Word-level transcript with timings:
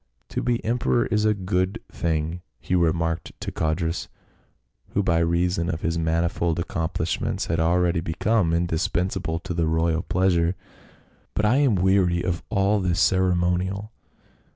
"To 0.29 0.41
be 0.41 0.65
emperor 0.65 1.05
is 1.05 1.25
a 1.25 1.35
good 1.35 1.79
thing," 1.91 2.41
he 2.59 2.73
remarked 2.73 3.39
to 3.39 3.51
Codrus, 3.51 4.07
who 4.95 5.03
by 5.03 5.19
reason 5.19 5.69
of 5.69 5.81
his 5.81 5.99
manifold 5.99 6.57
accomplish 6.57 7.21
ments 7.21 7.45
had 7.45 7.59
already 7.59 7.99
become 7.99 8.51
indispensable 8.51 9.37
to 9.41 9.53
the 9.53 9.67
royal 9.67 10.01
pleasure," 10.01 10.55
but 11.35 11.45
I 11.45 11.57
am 11.57 11.75
weary 11.75 12.23
of 12.23 12.41
all 12.49 12.79
this 12.79 12.99
ceremonial. 12.99 13.91